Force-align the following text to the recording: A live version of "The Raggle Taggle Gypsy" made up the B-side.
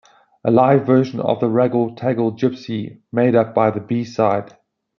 A 0.43 0.49
live 0.49 0.83
version 0.83 1.19
of 1.19 1.41
"The 1.41 1.45
Raggle 1.45 1.95
Taggle 1.95 2.35
Gypsy" 2.35 3.01
made 3.11 3.35
up 3.35 3.53
the 3.53 3.79
B-side. 3.87 4.55